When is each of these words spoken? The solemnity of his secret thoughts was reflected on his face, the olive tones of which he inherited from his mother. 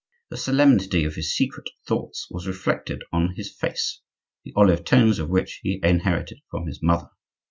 The 0.31 0.37
solemnity 0.37 1.03
of 1.05 1.13
his 1.13 1.31
secret 1.35 1.69
thoughts 1.85 2.25
was 2.31 2.47
reflected 2.47 3.03
on 3.13 3.35
his 3.35 3.53
face, 3.55 4.01
the 4.43 4.51
olive 4.55 4.83
tones 4.83 5.19
of 5.19 5.29
which 5.29 5.59
he 5.61 5.79
inherited 5.83 6.39
from 6.49 6.65
his 6.65 6.81
mother. 6.81 7.11